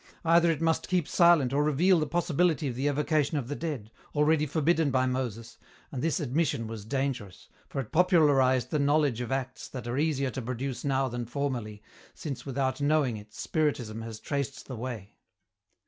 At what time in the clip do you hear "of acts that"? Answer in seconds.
9.21-9.85